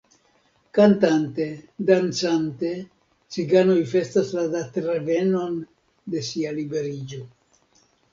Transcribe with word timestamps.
Kantante, 0.77 1.43
dancante, 1.89 2.71
ciganoj 3.35 3.75
festas 3.91 4.31
la 4.37 4.45
datrevenon 4.55 5.59
de 6.15 6.23
sia 6.31 6.55
liberiĝo. 6.57 7.21